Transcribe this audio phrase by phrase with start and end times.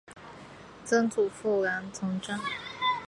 [0.83, 2.39] 曾祖父兰从政。